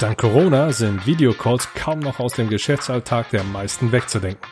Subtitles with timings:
[0.00, 4.50] Dank Corona sind Videocalls kaum noch aus dem Geschäftsalltag der meisten wegzudenken.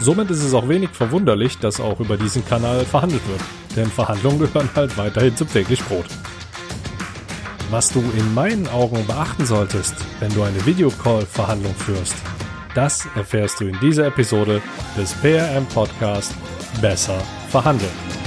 [0.00, 3.40] Somit ist es auch wenig verwunderlich, dass auch über diesen Kanal verhandelt wird,
[3.76, 6.06] denn Verhandlungen gehören halt weiterhin zum täglich Brot.
[7.70, 12.16] Was du in meinen Augen beachten solltest, wenn du eine Videocall-Verhandlung führst,
[12.74, 14.62] das erfährst du in dieser Episode
[14.96, 16.34] des PRM Podcast
[16.80, 17.18] Besser
[17.50, 18.25] verhandeln.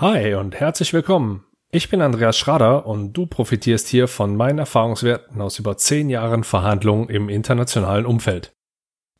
[0.00, 1.44] Hi und herzlich willkommen.
[1.72, 6.44] Ich bin Andreas Schrader und du profitierst hier von meinen Erfahrungswerten aus über zehn Jahren
[6.44, 8.54] Verhandlungen im internationalen Umfeld.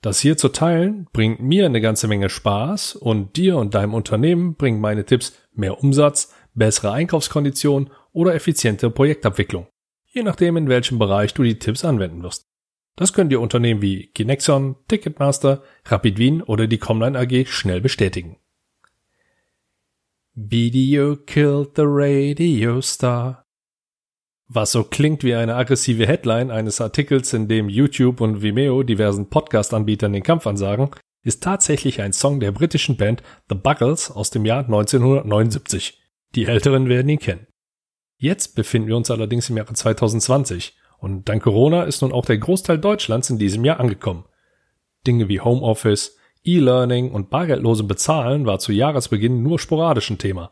[0.02, 4.54] Das hier zu teilen bringt mir eine ganze Menge Spaß und dir und deinem Unternehmen
[4.54, 9.66] bringen meine Tipps mehr Umsatz, bessere Einkaufskonditionen oder effiziente Projektabwicklung.
[10.06, 12.46] Je nachdem, in welchem Bereich du die Tipps anwenden wirst.
[12.94, 18.36] Das können dir Unternehmen wie Ginexon, Ticketmaster, Rapidwien oder die Comline AG schnell bestätigen.
[20.40, 23.44] Video killed the radio star.
[24.46, 29.30] Was so klingt wie eine aggressive Headline eines Artikels, in dem YouTube und Vimeo diversen
[29.30, 30.90] Podcast-Anbietern den Kampf ansagen,
[31.24, 36.00] ist tatsächlich ein Song der britischen Band The Buggles aus dem Jahr 1979.
[36.36, 37.48] Die Älteren werden ihn kennen.
[38.16, 42.38] Jetzt befinden wir uns allerdings im Jahre 2020 und dank Corona ist nun auch der
[42.38, 44.24] Großteil Deutschlands in diesem Jahr angekommen.
[45.04, 50.50] Dinge wie Homeoffice, E-Learning und bargeldlose Bezahlen war zu Jahresbeginn nur sporadisch ein Thema.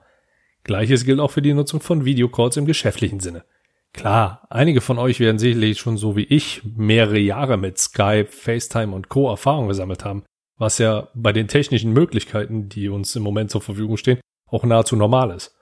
[0.65, 3.45] Gleiches gilt auch für die Nutzung von Videocalls im geschäftlichen Sinne.
[3.93, 8.95] Klar, einige von euch werden sicherlich schon so wie ich mehrere Jahre mit Skype, FaceTime
[8.95, 9.31] und Co.
[9.31, 10.25] Erfahrung gesammelt haben,
[10.59, 14.97] was ja bei den technischen Möglichkeiten, die uns im Moment zur Verfügung stehen, auch nahezu
[14.97, 15.55] normal ist.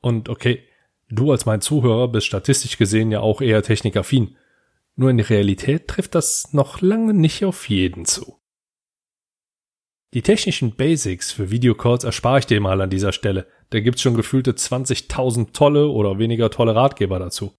[0.00, 0.62] Und okay,
[1.10, 4.36] du als mein Zuhörer bist statistisch gesehen ja auch eher technikaffin.
[4.96, 8.38] Nur in der Realität trifft das noch lange nicht auf jeden zu.
[10.14, 13.48] Die technischen Basics für Videocalls erspare ich dir mal an dieser Stelle.
[13.70, 17.52] Da gibt's schon gefühlte 20.000 tolle oder weniger tolle Ratgeber dazu.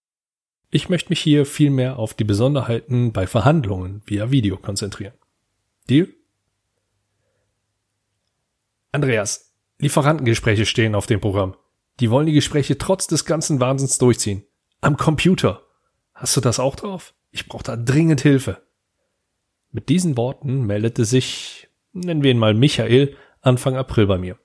[0.71, 5.13] Ich möchte mich hier vielmehr auf die Besonderheiten bei Verhandlungen via Video konzentrieren.
[5.89, 6.07] Deal?
[8.93, 11.57] Andreas, Lieferantengespräche stehen auf dem Programm.
[11.99, 14.45] Die wollen die Gespräche trotz des ganzen Wahnsinns durchziehen.
[14.79, 15.61] Am Computer.
[16.13, 17.15] Hast du das auch drauf?
[17.31, 18.61] Ich brauche da dringend Hilfe.
[19.71, 21.54] Mit diesen Worten meldete sich
[21.95, 24.37] nennen wir ihn mal Michael, Anfang April bei mir.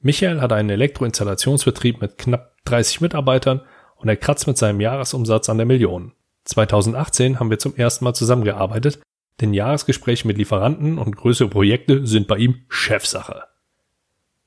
[0.00, 3.62] Michael hat einen Elektroinstallationsbetrieb mit knapp 30 Mitarbeitern
[3.96, 6.12] und er kratzt mit seinem Jahresumsatz an der Million.
[6.44, 9.00] 2018 haben wir zum ersten Mal zusammengearbeitet,
[9.40, 13.44] denn Jahresgespräche mit Lieferanten und größere Projekte sind bei ihm Chefsache.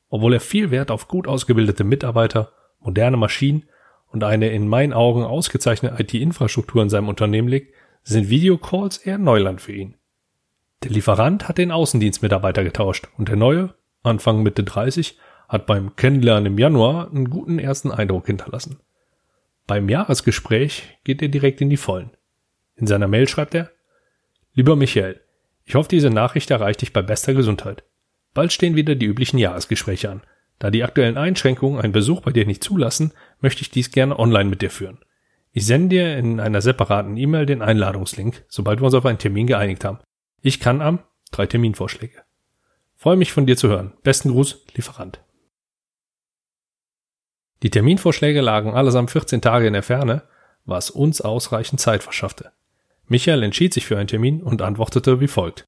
[0.10, 3.64] Obwohl er viel Wert auf gut ausgebildete Mitarbeiter, moderne Maschinen
[4.08, 7.74] und eine in meinen Augen ausgezeichnete IT-Infrastruktur in seinem Unternehmen legt,
[8.04, 9.96] sind Videocalls eher Neuland für ihn.
[10.86, 13.74] Der Lieferant hat den Außendienstmitarbeiter getauscht und der neue,
[14.04, 15.18] Anfang Mitte 30,
[15.50, 18.78] hat beim Kennenlernen im Januar einen guten ersten Eindruck hinterlassen.
[19.66, 22.12] Beim Jahresgespräch geht er direkt in die Vollen.
[22.76, 23.72] In seiner Mail schreibt er,
[24.54, 25.22] Lieber Michael,
[25.64, 27.84] ich hoffe, diese Nachricht erreicht dich bei bester Gesundheit.
[28.36, 30.22] Bald stehen wieder die üblichen Jahresgespräche an.
[30.60, 34.52] Da die aktuellen Einschränkungen einen Besuch bei dir nicht zulassen, möchte ich dies gerne online
[34.52, 35.00] mit dir führen.
[35.52, 39.48] Ich sende dir in einer separaten E-Mail den Einladungslink, sobald wir uns auf einen Termin
[39.48, 39.98] geeinigt haben.
[40.48, 41.00] Ich kann am
[41.32, 42.22] drei Terminvorschläge.
[42.96, 43.94] Freue mich von dir zu hören.
[44.04, 45.20] Besten Gruß, Lieferant.
[47.64, 50.22] Die Terminvorschläge lagen allesamt 14 Tage in der Ferne,
[50.64, 52.52] was uns ausreichend Zeit verschaffte.
[53.08, 55.66] Michael entschied sich für einen Termin und antwortete wie folgt.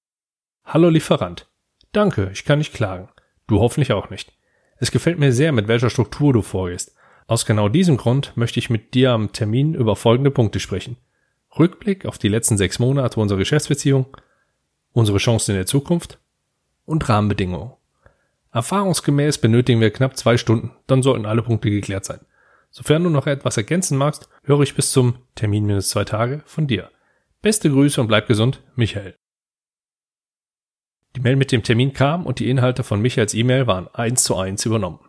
[0.63, 1.49] Hallo Lieferant.
[1.91, 3.09] Danke, ich kann nicht klagen.
[3.47, 4.31] Du hoffentlich auch nicht.
[4.77, 6.95] Es gefällt mir sehr, mit welcher Struktur du vorgehst.
[7.25, 10.97] Aus genau diesem Grund möchte ich mit dir am Termin über folgende Punkte sprechen.
[11.57, 14.15] Rückblick auf die letzten sechs Monate unserer Geschäftsbeziehung,
[14.97, 16.17] unsere Chancen in der Zukunft
[16.85, 17.73] und Rahmenbedingungen.
[18.51, 22.21] Erfahrungsgemäß benötigen wir knapp zwei Stunden, dann sollten alle Punkte geklärt sein.
[22.71, 26.65] Sofern du noch etwas ergänzen magst, höre ich bis zum Termin minus zwei Tage von
[26.65, 26.89] dir.
[27.43, 29.15] Beste Grüße und bleib gesund, Michael.
[31.15, 34.35] Die Mail mit dem Termin kam und die Inhalte von Michaels E-Mail waren eins zu
[34.35, 34.99] eins übernommen.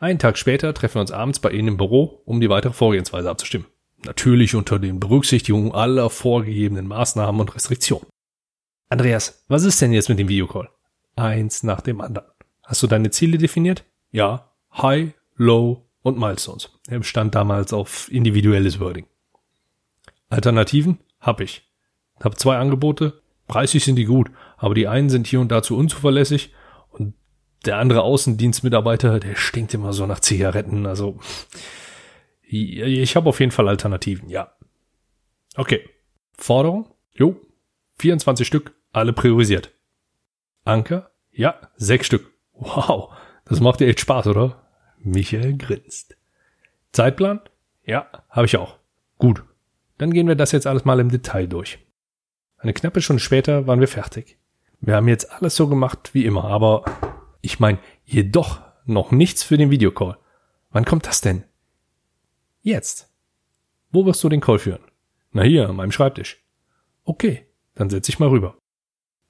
[0.00, 3.30] Einen Tag später treffen wir uns abends bei Ihnen im Büro, um die weitere Vorgehensweise
[3.30, 3.68] abzustimmen.
[4.04, 8.06] Natürlich unter den Berücksichtigung aller vorgegebenen Maßnahmen und Restriktionen.
[8.88, 10.70] Andreas, was ist denn jetzt mit dem Videocall?
[11.16, 12.28] Eins nach dem anderen.
[12.62, 13.84] Hast du deine Ziele definiert?
[14.10, 14.50] Ja.
[14.72, 16.70] High, Low und Milestones.
[16.88, 19.06] Er stand damals auf individuelles Wording.
[20.30, 20.98] Alternativen?
[21.20, 21.68] Hab ich.
[22.20, 23.20] Hab zwei Angebote.
[23.46, 26.52] Preislich sind die gut, aber die einen sind hier und da zu unzuverlässig
[26.90, 27.14] und
[27.64, 30.86] der andere Außendienstmitarbeiter, der stinkt immer so nach Zigaretten.
[30.86, 31.18] Also
[32.42, 34.52] ich habe auf jeden Fall Alternativen, ja.
[35.56, 35.88] Okay.
[36.36, 36.94] Forderung?
[37.14, 37.36] Jo.
[37.98, 39.72] 24 Stück, alle priorisiert.
[40.64, 41.10] Anker?
[41.30, 42.32] Ja, sechs Stück.
[42.52, 43.14] Wow,
[43.44, 44.66] das macht dir echt Spaß, oder?
[44.98, 46.16] Michael grinst.
[46.92, 47.40] Zeitplan?
[47.84, 48.78] Ja, habe ich auch.
[49.18, 49.44] Gut.
[49.98, 51.78] Dann gehen wir das jetzt alles mal im Detail durch.
[52.58, 54.38] Eine knappe Stunde später waren wir fertig.
[54.80, 56.84] Wir haben jetzt alles so gemacht wie immer, aber
[57.40, 60.18] ich meine, jedoch noch nichts für den Videocall.
[60.70, 61.44] Wann kommt das denn?
[62.62, 63.12] Jetzt.
[63.90, 64.84] Wo wirst du den Call führen?
[65.32, 66.44] Na hier, an meinem Schreibtisch.
[67.04, 68.56] Okay, dann setz ich mal rüber.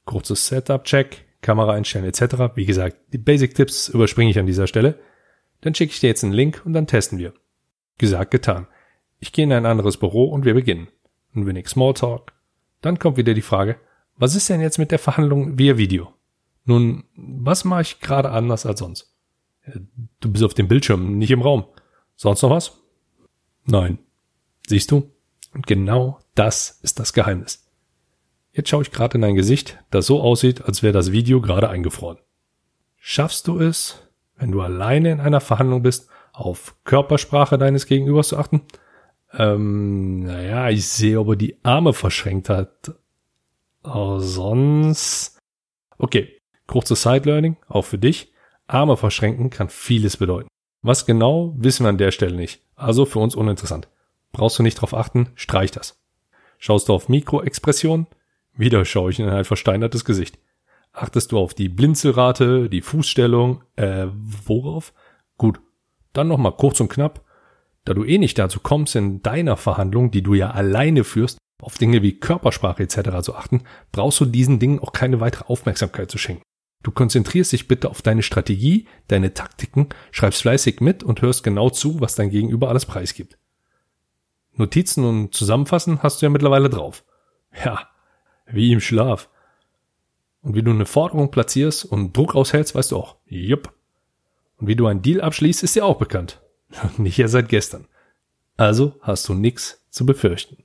[0.09, 2.57] Kurzes Setup-Check, Kamera einstellen etc.
[2.57, 4.99] Wie gesagt, die Basic-Tipps überspringe ich an dieser Stelle.
[5.61, 7.35] Dann schicke ich dir jetzt einen Link und dann testen wir.
[7.99, 8.67] Gesagt, getan.
[9.21, 10.89] Ich gehe in ein anderes Büro und wir beginnen.
[11.35, 12.33] Ein wenig Smalltalk.
[12.81, 13.77] Dann kommt wieder die Frage,
[14.17, 16.15] was ist denn jetzt mit der Verhandlung via Video?
[16.65, 19.15] Nun, was mache ich gerade anders als sonst?
[20.21, 21.67] Du bist auf dem Bildschirm, nicht im Raum.
[22.17, 22.81] Sonst noch was?
[23.67, 23.99] Nein.
[24.67, 25.13] Siehst du?
[25.53, 27.68] Und genau das ist das Geheimnis.
[28.53, 31.69] Jetzt schaue ich gerade in dein Gesicht, das so aussieht, als wäre das Video gerade
[31.69, 32.19] eingefroren.
[32.97, 38.39] Schaffst du es, wenn du alleine in einer Verhandlung bist, auf Körpersprache deines Gegenübers zu
[38.39, 38.63] achten?
[39.33, 42.93] Ähm, naja, ich sehe, ob er die Arme verschränkt hat.
[43.85, 45.39] Oh, sonst.
[45.99, 48.33] Okay, kurzes Side-Learning, auch für dich.
[48.67, 50.49] Arme verschränken kann vieles bedeuten.
[50.83, 52.63] Was genau, wissen wir an der Stelle nicht.
[52.77, 53.89] Also für uns uninteressant.
[54.33, 55.99] Brauchst du nicht drauf achten, streich das.
[56.59, 58.07] Schaust du auf Mikroexpression?
[58.59, 60.39] Wieder schaue ich in ein versteinertes Gesicht.
[60.93, 64.93] Achtest du auf die Blinzelrate, die Fußstellung, äh, worauf?
[65.37, 65.61] Gut.
[66.13, 67.25] Dann nochmal kurz und knapp.
[67.85, 71.79] Da du eh nicht dazu kommst, in deiner Verhandlung, die du ja alleine führst, auf
[71.79, 73.23] Dinge wie Körpersprache etc.
[73.23, 73.63] zu achten,
[73.93, 76.43] brauchst du diesen Dingen auch keine weitere Aufmerksamkeit zu schenken.
[76.83, 81.71] Du konzentrierst dich bitte auf deine Strategie, deine Taktiken, schreibst fleißig mit und hörst genau
[81.71, 83.39] zu, was dein Gegenüber alles preisgibt.
[84.55, 87.05] Notizen und Zusammenfassen hast du ja mittlerweile drauf.
[87.65, 87.89] Ja,
[88.51, 89.29] wie im Schlaf.
[90.43, 93.17] Und wie du eine Forderung platzierst und Druck aushältst, weißt du auch.
[93.27, 93.73] Jupp.
[94.57, 96.41] Und wie du einen Deal abschließt, ist dir auch bekannt.
[96.99, 97.87] Nicht erst seit gestern.
[98.57, 100.57] Also hast du nichts zu befürchten.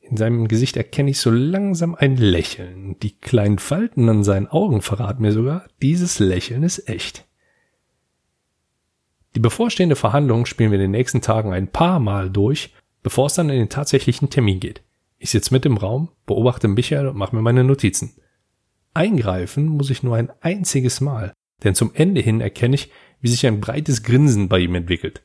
[0.00, 2.98] In seinem Gesicht erkenne ich so langsam ein Lächeln.
[3.00, 7.26] Die kleinen Falten an seinen Augen verraten mir sogar, dieses Lächeln ist echt.
[9.34, 13.34] Die bevorstehende Verhandlung spielen wir in den nächsten Tagen ein paar Mal durch, bevor es
[13.34, 14.82] dann in den tatsächlichen Termin geht.
[15.18, 18.14] Ich sitze mit im Raum, beobachte Michael und mache mir meine Notizen.
[18.94, 21.32] Eingreifen muss ich nur ein einziges Mal,
[21.64, 25.22] denn zum Ende hin erkenne ich, wie sich ein breites Grinsen bei ihm entwickelt.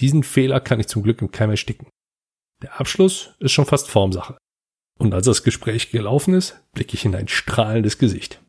[0.00, 1.88] Diesen Fehler kann ich zum Glück im Keim ersticken.
[2.62, 4.38] Der Abschluss ist schon fast Formsache.
[4.98, 8.40] Und als das Gespräch gelaufen ist, blicke ich in ein strahlendes Gesicht.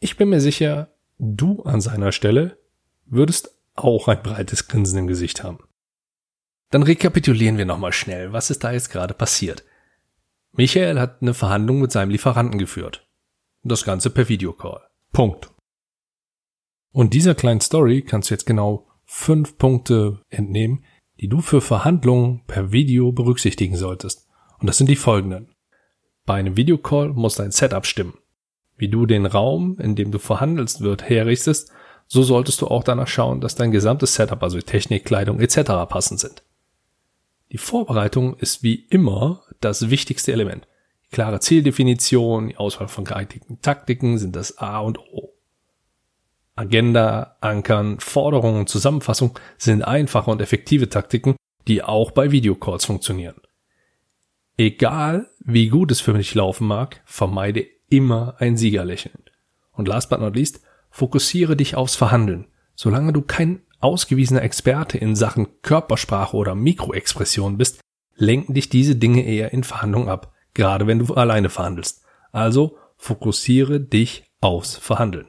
[0.00, 2.58] Ich bin mir sicher, du an seiner Stelle
[3.06, 5.60] würdest auch ein breites Grinsen im Gesicht haben.
[6.70, 9.64] Dann rekapitulieren wir nochmal schnell, was ist da jetzt gerade passiert.
[10.56, 13.06] Michael hat eine Verhandlung mit seinem Lieferanten geführt.
[13.62, 14.80] Das Ganze per Videocall.
[15.12, 15.50] Punkt.
[16.92, 20.84] Und dieser kleinen Story kannst du jetzt genau fünf Punkte entnehmen,
[21.20, 24.28] die du für Verhandlungen per Video berücksichtigen solltest.
[24.58, 25.54] Und das sind die folgenden.
[26.24, 28.18] Bei einem Videocall muss dein Setup stimmen.
[28.78, 31.70] Wie du den Raum, in dem du verhandelst wird, herrichtest,
[32.06, 35.62] so solltest du auch danach schauen, dass dein gesamtes Setup, also Technik, Kleidung etc.
[35.88, 36.42] passend sind.
[37.52, 40.66] Die Vorbereitung ist wie immer das wichtigste Element.
[41.10, 45.32] Klare Zieldefinition, die Auswahl von geeigneten Taktiken sind das A und O.
[46.56, 51.36] Agenda, Ankern, Forderungen, Zusammenfassung sind einfache und effektive Taktiken,
[51.68, 53.36] die auch bei Videocalls funktionieren.
[54.56, 59.22] Egal wie gut es für mich laufen mag, vermeide immer ein Siegerlächeln.
[59.72, 62.46] Und last but not least, fokussiere dich aufs Verhandeln.
[62.74, 67.80] Solange du kein ausgewiesener Experte in Sachen Körpersprache oder Mikroexpression bist,
[68.16, 72.02] lenken dich diese Dinge eher in Verhandlungen ab, gerade wenn du alleine verhandelst.
[72.32, 75.28] Also fokussiere dich aufs Verhandeln.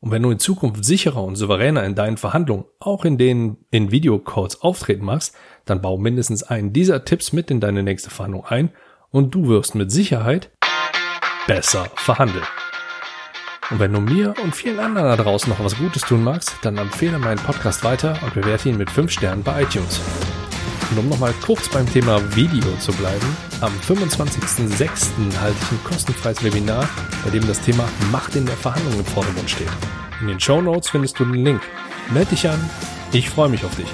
[0.00, 3.90] Und wenn du in Zukunft sicherer und souveräner in deinen Verhandlungen, auch in denen in
[3.90, 8.70] Videocalls auftreten machst, dann bau mindestens einen dieser Tipps mit in deine nächste Verhandlung ein
[9.10, 10.50] und du wirst mit Sicherheit
[11.46, 12.46] besser verhandeln.
[13.70, 16.78] Und wenn du mir und vielen anderen da draußen noch was Gutes tun magst, dann
[16.78, 20.00] empfehle meinen Podcast weiter und bewerte ihn mit 5 Sternen bei iTunes.
[20.90, 25.38] Und um nochmal kurz beim Thema Video zu bleiben, am 25.06.
[25.40, 26.88] halte ich ein kostenfreies Webinar,
[27.24, 29.70] bei dem das Thema Macht in der Verhandlung im Vordergrund steht.
[30.20, 31.62] In den Show Notes findest du den Link.
[32.12, 32.58] Meld dich an,
[33.12, 33.88] ich freue mich auf dich.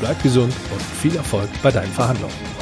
[0.00, 2.57] Bleib gesund und viel Erfolg bei deinen Verhandlungen.